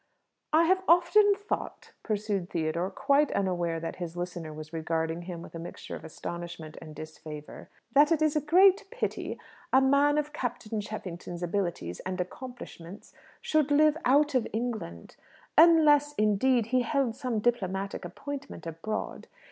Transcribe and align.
"I 0.51 0.63
have 0.63 0.81
often 0.87 1.35
thought," 1.35 1.93
pursued 2.01 2.49
Theodore, 2.49 2.89
quite 2.89 3.31
unaware 3.33 3.79
that 3.79 3.97
his 3.97 4.17
listener 4.17 4.51
was 4.51 4.73
regarding 4.73 5.21
him 5.21 5.43
with 5.43 5.53
a 5.53 5.59
mixture 5.59 5.95
of 5.95 6.03
astonishment 6.03 6.75
and 6.81 6.95
disfavour, 6.95 7.69
"that 7.93 8.11
it 8.11 8.19
is 8.19 8.35
a 8.35 8.41
great 8.41 8.85
pity 8.89 9.39
a 9.71 9.79
man 9.79 10.17
of 10.17 10.33
Captain 10.33 10.81
Cheffington's 10.81 11.43
abilities 11.43 11.99
and 11.99 12.19
accomplishments 12.19 13.13
should 13.41 13.69
live 13.69 13.95
out 14.03 14.33
of 14.33 14.47
England; 14.51 15.17
unless, 15.55 16.13
indeed, 16.15 16.65
he 16.73 16.81
held 16.81 17.15
some 17.15 17.37
diplomatic 17.37 18.03
appointment 18.03 18.65
abroad. 18.65 19.27